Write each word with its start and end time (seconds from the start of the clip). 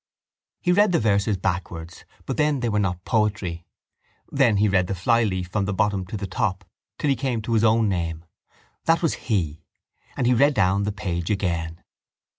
He 0.61 0.71
read 0.71 0.93
the 0.93 0.99
verses 0.99 1.37
backwards 1.37 2.05
but 2.25 2.35
then 2.35 2.61
they 2.61 2.69
were 2.69 2.79
not 2.79 3.05
poetry. 3.05 3.67
Then 4.31 4.57
he 4.57 4.67
read 4.67 4.87
the 4.87 4.95
flyleaf 4.95 5.49
from 5.49 5.65
the 5.65 5.75
bottom 5.75 6.07
to 6.07 6.17
the 6.17 6.25
top 6.25 6.65
till 6.97 7.11
he 7.11 7.15
came 7.15 7.39
to 7.43 7.53
his 7.53 7.63
own 7.63 7.87
name. 7.87 8.25
That 8.85 9.03
was 9.03 9.13
he: 9.29 9.61
and 10.17 10.25
he 10.25 10.33
read 10.33 10.55
down 10.55 10.85
the 10.85 10.91
page 10.91 11.29
again. 11.29 11.83